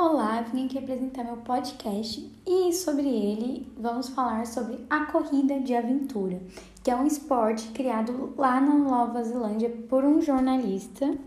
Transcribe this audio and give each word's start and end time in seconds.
Olá, 0.00 0.42
vim 0.42 0.66
aqui 0.66 0.78
apresentar 0.78 1.24
meu 1.24 1.38
podcast 1.38 2.24
e 2.46 2.72
sobre 2.72 3.08
ele 3.08 3.66
vamos 3.76 4.08
falar 4.08 4.46
sobre 4.46 4.78
a 4.88 5.06
corrida 5.06 5.58
de 5.58 5.74
aventura, 5.74 6.40
que 6.84 6.90
é 6.92 6.94
um 6.94 7.04
esporte 7.04 7.66
criado 7.70 8.32
lá 8.38 8.60
na 8.60 8.76
Nova 8.76 9.24
Zelândia 9.24 9.68
por 9.88 10.04
um 10.04 10.22
jornalista 10.22 11.18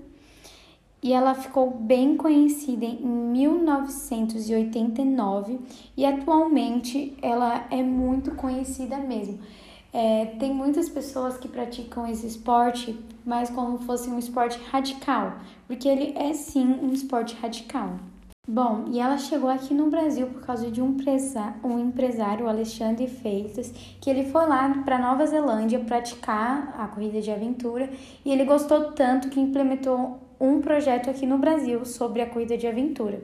e 1.03 1.11
ela 1.11 1.35
ficou 1.35 1.69
bem 1.69 2.15
conhecida 2.15 2.85
em 2.85 3.05
1989 3.05 5.59
e 5.97 6.05
atualmente 6.05 7.13
ela 7.21 7.67
é 7.69 7.83
muito 7.83 8.31
conhecida 8.35 8.99
mesmo. 8.99 9.37
É, 9.91 10.27
tem 10.39 10.53
muitas 10.53 10.87
pessoas 10.87 11.37
que 11.37 11.49
praticam 11.49 12.07
esse 12.07 12.25
esporte, 12.25 12.97
mas 13.25 13.49
como 13.49 13.79
fosse 13.79 14.09
um 14.09 14.17
esporte 14.17 14.57
radical, 14.71 15.39
porque 15.67 15.89
ele 15.89 16.17
é 16.17 16.31
sim 16.31 16.79
um 16.81 16.93
esporte 16.93 17.35
radical. 17.35 17.99
Bom, 18.47 18.85
e 18.91 18.99
ela 18.99 19.19
chegou 19.19 19.51
aqui 19.51 19.71
no 19.71 19.91
Brasil 19.91 20.25
por 20.25 20.41
causa 20.41 20.71
de 20.71 20.81
um, 20.81 20.97
um 21.63 21.79
empresário, 21.79 22.49
Alexandre 22.49 23.05
Freitas, 23.05 23.71
que 24.01 24.09
ele 24.09 24.31
foi 24.31 24.47
lá 24.47 24.81
para 24.83 24.97
Nova 24.97 25.27
Zelândia 25.27 25.79
praticar 25.81 26.73
a 26.75 26.87
corrida 26.87 27.21
de 27.21 27.29
aventura 27.29 27.87
e 28.25 28.31
ele 28.31 28.43
gostou 28.43 28.93
tanto 28.93 29.29
que 29.29 29.39
implementou 29.39 30.19
um 30.39 30.59
projeto 30.59 31.07
aqui 31.07 31.27
no 31.27 31.37
Brasil 31.37 31.85
sobre 31.85 32.19
a 32.19 32.25
corrida 32.25 32.57
de 32.57 32.65
aventura. 32.65 33.21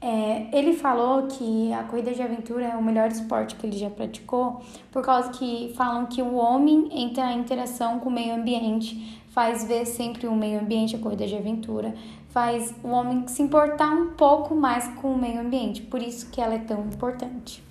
É, 0.00 0.48
ele 0.52 0.72
falou 0.72 1.26
que 1.26 1.70
a 1.74 1.82
corrida 1.84 2.12
de 2.12 2.22
aventura 2.22 2.64
é 2.64 2.76
o 2.76 2.82
melhor 2.82 3.08
esporte 3.08 3.56
que 3.56 3.66
ele 3.66 3.76
já 3.76 3.90
praticou, 3.90 4.62
por 4.90 5.02
causa 5.02 5.30
que 5.30 5.74
falam 5.76 6.06
que 6.06 6.22
o 6.22 6.34
homem 6.34 6.88
entra 6.92 7.30
em 7.32 7.40
interação 7.40 7.98
com 7.98 8.08
o 8.08 8.12
meio 8.12 8.34
ambiente, 8.34 9.20
faz 9.36 9.64
ver 9.64 9.84
sempre 9.84 10.26
o 10.26 10.34
meio 10.34 10.58
ambiente, 10.58 10.96
a 10.96 10.98
corrida 10.98 11.26
de 11.26 11.36
aventura, 11.36 11.94
faz 12.30 12.74
o 12.82 12.88
homem 12.88 13.28
se 13.28 13.42
importar 13.42 13.90
um 13.90 14.14
pouco 14.14 14.54
mais 14.54 14.88
com 14.94 15.12
o 15.12 15.18
meio 15.18 15.42
ambiente, 15.42 15.82
por 15.82 16.00
isso 16.00 16.30
que 16.30 16.40
ela 16.40 16.54
é 16.54 16.58
tão 16.58 16.86
importante. 16.86 17.62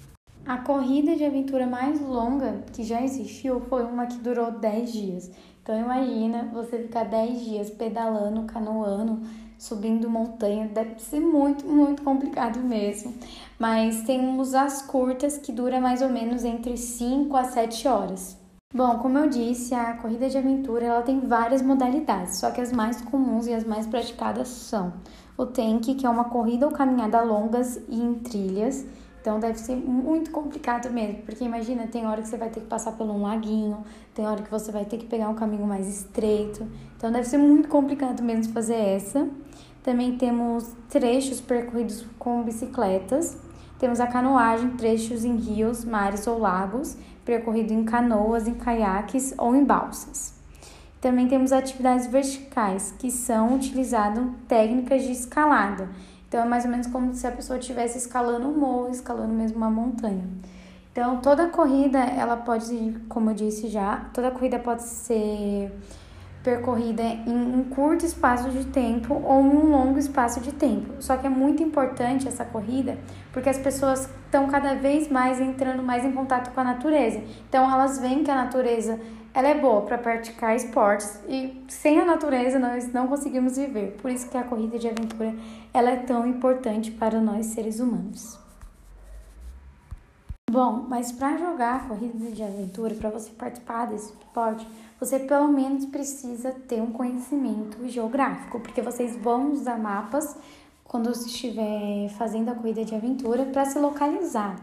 A 0.46 0.58
corrida 0.58 1.16
de 1.16 1.26
aventura 1.26 1.66
mais 1.66 2.00
longa 2.00 2.64
que 2.72 2.84
já 2.84 3.02
existiu 3.02 3.62
foi 3.62 3.84
uma 3.84 4.06
que 4.06 4.18
durou 4.20 4.52
10 4.52 4.94
dias. 4.94 5.32
Então 5.64 5.76
imagina 5.76 6.52
você 6.54 6.78
ficar 6.78 7.06
10 7.06 7.44
dias 7.44 7.70
pedalando, 7.72 8.44
canoando, 8.44 9.22
subindo 9.58 10.08
montanha, 10.08 10.68
deve 10.68 11.00
ser 11.00 11.20
muito, 11.20 11.66
muito 11.66 12.04
complicado 12.04 12.60
mesmo. 12.60 13.12
Mas 13.58 14.04
temos 14.04 14.54
as 14.54 14.84
curtas 14.84 15.40
que 15.40 15.52
dura 15.52 15.82
mais 15.82 16.04
ou 16.04 16.10
menos 16.10 16.44
entre 16.44 16.78
5 16.78 17.36
a 17.36 17.44
7 17.44 17.88
horas. 17.88 18.45
Bom, 18.76 18.98
como 18.98 19.18
eu 19.18 19.30
disse, 19.30 19.74
a 19.74 19.94
corrida 19.94 20.28
de 20.28 20.38
aventura 20.38 20.86
ela 20.86 21.02
tem 21.02 21.22
várias 21.22 21.62
modalidades, 21.62 22.40
só 22.40 22.52
que 22.52 22.60
as 22.60 22.74
mais 22.74 23.00
comuns 23.00 23.48
e 23.48 23.54
as 23.54 23.64
mais 23.64 23.88
praticadas 23.88 24.50
são 24.50 24.92
o 25.38 25.46
tank, 25.46 25.96
que 25.96 26.06
é 26.06 26.10
uma 26.10 26.26
corrida 26.26 26.66
ou 26.66 26.74
caminhada 26.74 27.22
longas 27.22 27.78
e 27.88 27.96
em 27.98 28.16
trilhas. 28.16 28.86
Então 29.22 29.40
deve 29.40 29.58
ser 29.58 29.78
muito 29.78 30.30
complicado 30.30 30.92
mesmo, 30.92 31.22
porque 31.22 31.46
imagina, 31.46 31.88
tem 31.88 32.06
hora 32.06 32.22
que 32.22 32.28
você 32.28 32.36
vai 32.36 32.50
ter 32.50 32.60
que 32.60 32.68
passar 32.68 32.92
por 32.92 33.08
um 33.08 33.22
laguinho, 33.22 33.78
tem 34.14 34.28
hora 34.28 34.42
que 34.42 34.52
você 34.52 34.74
vai 34.74 34.84
ter 34.84 34.98
que 34.98 35.06
pegar 35.06 35.30
um 35.30 35.36
caminho 35.36 35.66
mais 35.66 35.88
estreito. 35.88 36.68
Então 36.98 37.10
deve 37.10 37.30
ser 37.30 37.38
muito 37.38 37.70
complicado 37.70 38.22
mesmo 38.22 38.52
fazer 38.52 38.76
essa. 38.76 39.26
Também 39.84 40.18
temos 40.18 40.70
trechos 40.90 41.40
percorridos 41.40 42.06
com 42.20 42.44
bicicletas. 42.44 43.38
Temos 43.80 44.00
a 44.00 44.08
canoagem, 44.08 44.72
trechos 44.72 45.26
em 45.26 45.36
rios, 45.36 45.84
mares 45.84 46.28
ou 46.28 46.40
lagos 46.40 46.98
percorrido 47.26 47.74
em 47.74 47.84
canoas, 47.84 48.48
em 48.48 48.54
caiaques 48.54 49.34
ou 49.38 49.56
em 49.56 49.64
balsas. 49.64 50.34
Também 51.02 51.28
temos 51.28 51.52
atividades 51.52 52.08
verticais, 52.08 52.94
que 52.98 53.12
são 53.12 53.56
utilizadas 53.56 54.24
técnicas 54.48 55.04
de 55.04 55.12
escalada. 55.12 55.90
Então 56.28 56.42
é 56.42 56.46
mais 56.46 56.66
ou 56.66 56.72
menos 56.72 56.88
como 56.88 57.14
se 57.14 57.26
a 57.28 57.32
pessoa 57.32 57.60
estivesse 57.60 57.98
escalando 57.98 58.48
um 58.48 58.58
morro, 58.58 58.90
escalando 58.90 59.34
mesmo 59.34 59.58
uma 59.58 59.70
montanha. 59.70 60.24
Então 60.92 61.18
toda 61.18 61.50
corrida, 61.50 62.00
ela 62.00 62.38
pode, 62.38 62.96
como 63.10 63.32
eu 63.32 63.34
disse 63.34 63.68
já, 63.68 64.06
toda 64.14 64.32
corrida 64.32 64.58
pode 64.60 64.84
ser 64.84 65.72
percorrida 66.46 67.02
em 67.02 67.36
um 67.36 67.64
curto 67.64 68.06
espaço 68.06 68.52
de 68.52 68.66
tempo 68.66 69.16
ou 69.16 69.42
em 69.42 69.50
um 69.50 69.72
longo 69.72 69.98
espaço 69.98 70.40
de 70.40 70.54
tempo. 70.54 70.94
Só 71.02 71.18
que 71.18 71.26
é 71.26 71.30
muito 71.30 71.64
importante 71.64 72.28
essa 72.28 72.46
corrida 72.46 73.00
porque 73.34 73.50
as 73.50 73.58
pessoas 73.58 74.08
estão 74.26 74.48
cada 74.48 74.76
vez 74.76 75.10
mais 75.10 75.42
entrando 75.42 75.82
mais 75.82 76.06
em 76.06 76.12
contato 76.12 76.54
com 76.54 76.62
a 76.62 76.64
natureza. 76.64 77.20
Então 77.50 77.70
elas 77.70 78.00
veem 78.00 78.24
que 78.24 78.30
a 78.30 78.36
natureza 78.36 79.00
ela 79.34 79.48
é 79.48 79.56
boa 79.56 79.82
para 79.82 79.98
praticar 79.98 80.56
esportes 80.56 81.20
e 81.28 81.64
sem 81.68 82.00
a 82.00 82.06
natureza 82.06 82.60
nós 82.60 82.94
não 82.94 83.08
conseguimos 83.08 83.58
viver. 83.58 83.98
Por 84.00 84.12
isso 84.12 84.30
que 84.30 84.38
a 84.38 84.44
corrida 84.44 84.78
de 84.78 84.88
aventura 84.88 85.34
ela 85.74 85.90
é 85.90 85.98
tão 85.98 86.28
importante 86.28 86.92
para 86.92 87.20
nós 87.20 87.48
seres 87.48 87.80
humanos. 87.80 88.45
Bom, 90.56 90.86
mas 90.88 91.12
para 91.12 91.36
jogar 91.36 91.86
corrida 91.86 92.32
de 92.32 92.42
aventura, 92.42 92.96
para 92.96 93.10
você 93.10 93.30
participar 93.32 93.88
desse 93.88 94.14
esporte, 94.14 94.66
você 94.98 95.20
pelo 95.20 95.50
menos 95.50 95.84
precisa 95.84 96.50
ter 96.50 96.82
um 96.82 96.94
conhecimento 96.94 97.86
geográfico, 97.90 98.62
porque 98.62 98.82
vocês 98.82 99.18
vão 99.18 99.52
usar 99.52 99.78
mapas 99.78 100.34
quando 100.86 101.14
você 101.14 101.28
estiver 101.28 102.08
fazendo 102.18 102.48
a 102.48 102.56
corrida 102.56 102.86
de 102.86 102.96
aventura 102.96 103.44
para 103.48 103.66
se 103.66 103.78
localizar. 103.78 104.56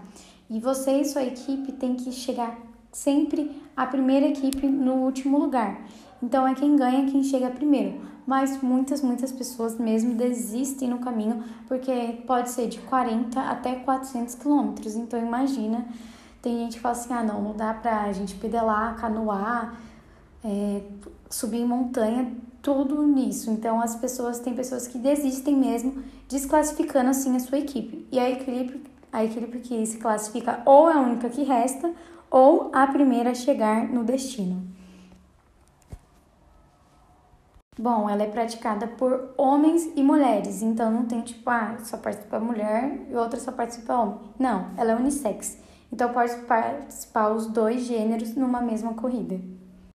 E 0.49 0.59
você 0.59 0.93
e 0.93 1.05
sua 1.05 1.25
equipe 1.25 1.73
tem 1.73 1.95
que 1.95 2.11
chegar 2.11 2.59
sempre 2.91 3.61
a 3.77 3.85
primeira 3.85 4.29
equipe 4.29 4.67
no 4.67 4.95
último 4.95 5.37
lugar. 5.37 5.79
Então 6.23 6.47
é 6.47 6.55
quem 6.55 6.77
ganha 6.77 7.11
quem 7.11 7.25
chega 7.25 7.51
primeiro. 7.51 8.01
Mas 8.27 8.63
muitas, 8.63 9.03
muitas 9.03 9.33
pessoas 9.33 9.77
mesmo 9.79 10.15
desistem 10.15 10.89
no 10.89 10.99
caminho 10.99 11.43
porque 11.67 12.23
pode 12.27 12.51
ser 12.51 12.69
de 12.69 12.79
40 12.79 13.41
até 13.41 13.75
400 13.75 14.37
quilômetros. 14.37 14.95
Então 14.95 15.19
imagina, 15.19 15.85
tem 16.41 16.59
gente 16.59 16.77
que 16.77 16.81
fala 16.81 16.95
assim: 16.95 17.13
ah, 17.13 17.23
não, 17.23 17.43
não 17.43 17.57
dá 17.57 17.75
pra 17.75 18.13
gente 18.13 18.35
pedalar, 18.37 18.97
canoar, 18.97 19.75
é, 20.45 20.83
subir 21.29 21.59
em 21.59 21.67
montanha, 21.67 22.33
tudo 22.63 23.03
nisso. 23.05 23.51
Então 23.51 23.81
as 23.81 23.97
pessoas, 23.97 24.39
tem 24.39 24.55
pessoas 24.55 24.87
que 24.87 24.99
desistem 24.99 25.57
mesmo, 25.57 26.03
desclassificando 26.29 27.11
assim 27.11 27.35
a 27.35 27.41
sua 27.41 27.59
equipe. 27.59 28.07
E 28.13 28.21
a 28.21 28.31
equipe, 28.31 28.85
a 29.13 29.25
equipe 29.25 29.59
que 29.59 29.85
se 29.85 29.99
classifica 29.99 30.63
ou 30.65 30.89
é 30.89 30.95
a 30.95 31.01
única 31.01 31.29
que 31.29 31.43
resta, 31.43 31.93
ou 32.31 32.71
a 32.73 32.87
primeira 32.87 33.31
a 33.31 33.35
chegar 33.35 33.89
no 33.89 34.05
destino. 34.05 34.72
Bom, 37.83 38.09
ela 38.09 38.23
é 38.23 38.29
praticada 38.29 38.87
por 38.87 39.35
homens 39.37 39.91
e 39.97 40.05
mulheres, 40.05 40.63
então 40.63 40.89
não 40.89 41.05
tem 41.05 41.21
tipo, 41.21 41.51
ah, 41.51 41.77
só 41.81 41.97
participa 41.97 42.39
mulher 42.39 43.09
e 43.11 43.17
outra 43.17 43.41
só 43.41 43.51
participa 43.51 43.95
homem. 43.95 44.21
Não, 44.39 44.69
ela 44.77 44.93
é 44.93 44.95
unissex. 44.95 45.59
Então 45.93 46.13
pode 46.13 46.33
participar 46.43 47.31
os 47.31 47.49
dois 47.49 47.83
gêneros 47.83 48.37
numa 48.37 48.61
mesma 48.61 48.95
corrida. 48.95 49.41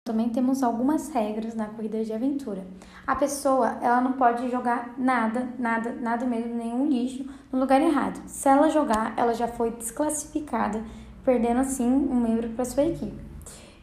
Também 0.03 0.29
temos 0.29 0.63
algumas 0.63 1.09
regras 1.09 1.53
na 1.53 1.67
corrida 1.67 2.03
de 2.03 2.11
aventura. 2.11 2.65
A 3.05 3.15
pessoa, 3.15 3.77
ela 3.79 4.01
não 4.01 4.13
pode 4.13 4.49
jogar 4.49 4.95
nada, 4.97 5.47
nada, 5.59 5.91
nada 5.91 6.25
mesmo, 6.25 6.55
nenhum 6.55 6.87
lixo 6.87 7.23
no 7.51 7.59
lugar 7.59 7.79
errado. 7.79 8.19
Se 8.25 8.49
ela 8.49 8.67
jogar, 8.67 9.13
ela 9.15 9.35
já 9.35 9.47
foi 9.47 9.69
desclassificada, 9.69 10.83
perdendo 11.23 11.59
assim 11.59 11.87
um 11.87 12.19
membro 12.19 12.49
para 12.49 12.65
sua 12.65 12.83
equipe. 12.83 13.23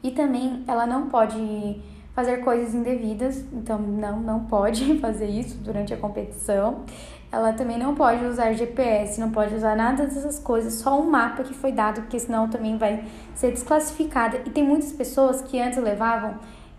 E 0.02 0.10
também 0.10 0.64
ela 0.66 0.86
não 0.88 1.08
pode 1.08 1.80
fazer 2.14 2.38
coisas 2.38 2.74
indevidas, 2.74 3.44
então 3.52 3.78
não, 3.78 4.20
não 4.20 4.40
pode 4.44 4.98
fazer 5.00 5.26
isso 5.26 5.56
durante 5.58 5.92
a 5.92 5.96
competição. 5.96 6.84
Ela 7.30 7.54
também 7.54 7.78
não 7.78 7.94
pode 7.94 8.24
usar 8.26 8.52
GPS, 8.52 9.18
não 9.18 9.30
pode 9.30 9.54
usar 9.54 9.74
nada 9.74 10.04
dessas 10.04 10.38
coisas, 10.38 10.74
só 10.74 11.00
um 11.00 11.08
mapa 11.08 11.42
que 11.42 11.54
foi 11.54 11.72
dado, 11.72 12.02
porque 12.02 12.18
senão 12.18 12.48
também 12.48 12.76
vai 12.76 13.04
ser 13.34 13.52
desclassificada. 13.52 14.42
E 14.44 14.50
tem 14.50 14.62
muitas 14.62 14.92
pessoas 14.92 15.40
que 15.40 15.58
antes 15.58 15.78
levavam 15.78 16.34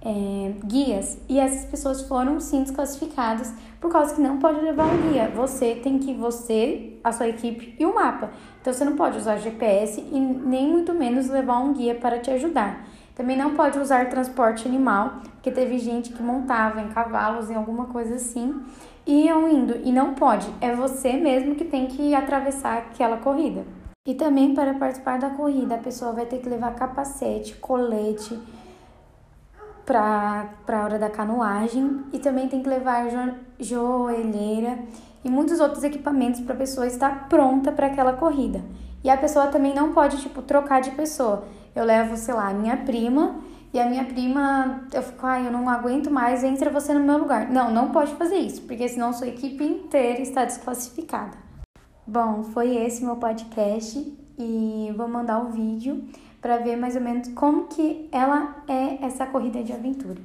é, 0.06 0.54
guias 0.66 1.18
e 1.30 1.40
essas 1.40 1.66
pessoas 1.66 2.02
foram 2.04 2.40
sim 2.40 2.62
desclassificadas 2.62 3.54
por 3.80 3.92
causa 3.92 4.14
que 4.14 4.22
não 4.22 4.38
pode 4.38 4.60
levar 4.60 4.86
um 4.86 5.10
guia. 5.10 5.32
Você 5.34 5.76
tem 5.76 5.98
que 5.98 6.14
você, 6.14 6.98
a 7.04 7.12
sua 7.12 7.28
equipe 7.28 7.76
e 7.80 7.86
o 7.86 7.96
mapa. 7.96 8.32
Então 8.62 8.72
você 8.72 8.86
não 8.86 8.96
pode 8.96 9.18
usar 9.18 9.38
GPS 9.38 10.00
e 10.00 10.20
nem 10.20 10.70
muito 10.70 10.94
menos 10.94 11.30
levar 11.30 11.60
um 11.60 11.74
guia 11.74 11.96
para 11.96 12.20
te 12.20 12.30
ajudar. 12.30 12.86
Também 13.16 13.38
não 13.38 13.54
pode 13.54 13.78
usar 13.78 14.10
transporte 14.10 14.68
animal, 14.68 15.22
porque 15.34 15.52
teve 15.52 15.78
gente 15.78 16.12
que 16.12 16.24
montava 16.24 16.82
em 16.82 16.90
cavalos, 16.90 17.50
em 17.50 17.56
alguma 17.56 17.86
coisa 17.86 18.16
assim, 18.16 18.60
e 19.06 19.26
iam 19.26 19.48
indo. 19.48 19.78
E 19.84 19.92
não 19.92 20.16
pode, 20.16 20.48
é 20.60 20.74
você 20.76 21.14
mesmo 21.14 21.56
que 21.56 21.64
tem 21.64 21.86
que 21.88 22.16
atravessar 22.16 22.78
aquela 22.78 23.18
corrida. 23.18 23.66
E 24.06 24.16
também 24.16 24.54
para 24.54 24.74
participar 24.74 25.20
da 25.20 25.30
corrida, 25.30 25.76
a 25.76 25.78
pessoa 25.78 26.12
vai 26.12 26.26
ter 26.26 26.40
que 26.40 26.50
levar 26.50 26.76
capacete, 26.76 27.56
colete 27.56 28.38
para 29.86 30.50
a 30.68 30.84
hora 30.84 30.98
da 30.98 31.10
canoagem 31.10 32.04
e 32.12 32.20
também 32.20 32.48
tem 32.48 32.64
que 32.64 32.70
levar 32.70 33.10
jo 33.10 33.34
joelheira 33.60 34.80
e 35.24 35.30
muitos 35.30 35.60
outros 35.60 35.84
equipamentos 35.84 36.42
para 36.42 36.54
a 36.54 36.58
pessoa 36.58 36.88
estar 36.88 37.30
pronta 37.30 37.72
para 37.72 37.88
aquela 37.88 38.14
corrida. 38.14 38.62
E 39.04 39.10
a 39.10 39.18
pessoa 39.18 39.48
também 39.48 39.74
não 39.74 39.94
pode, 39.94 40.18
tipo, 40.18 40.42
trocar 40.42 40.82
de 40.82 40.92
pessoa 40.92 41.44
eu 41.76 41.84
levo, 41.84 42.16
sei 42.16 42.34
lá, 42.34 42.50
a 42.50 42.54
minha 42.54 42.78
prima 42.78 43.40
e 43.74 43.80
a 43.80 43.90
minha 43.90 44.06
prima, 44.06 44.88
eu 44.94 45.02
fico, 45.02 45.26
ai, 45.26 45.48
eu 45.48 45.52
não 45.52 45.68
aguento 45.68 46.12
mais, 46.12 46.44
entra 46.44 46.70
você 46.70 46.94
no 46.94 47.00
meu 47.00 47.18
lugar. 47.18 47.50
Não, 47.50 47.72
não 47.72 47.92
pode 47.92 48.14
fazer 48.16 48.38
isso, 48.38 48.62
porque 48.62 48.88
senão 48.88 49.12
sua 49.12 49.28
equipe 49.28 49.64
inteira 49.64 50.22
está 50.22 50.46
desclassificada. 50.46 51.38
Bom, 52.06 52.44
foi 52.44 52.76
esse 52.76 53.04
meu 53.04 53.16
podcast 53.16 53.98
e 54.38 54.94
vou 54.96 55.08
mandar 55.08 55.40
o 55.40 55.48
um 55.48 55.52
vídeo 55.52 56.04
para 56.42 56.58
ver 56.58 56.76
mais 56.76 56.96
ou 56.96 57.02
menos 57.02 57.30
como 57.30 57.68
que 57.68 58.10
ela 58.12 58.64
é 58.68 59.04
essa 59.04 59.26
corrida 59.26 59.64
de 59.64 59.72
aventura. 59.74 60.22